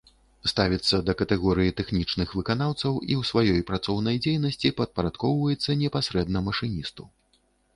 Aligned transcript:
Ставіцца 0.51 0.99
да 1.09 1.13
катэгорыі 1.19 1.75
тэхнічных 1.81 2.33
выканаўцаў 2.39 2.93
і 3.11 3.13
ў 3.19 3.29
сваёй 3.31 3.61
працоўнай 3.69 4.15
дзейнасці 4.27 4.73
падпарадкоўваецца 4.81 5.77
непасрэдна 5.83 6.39
машыністу. 6.49 7.03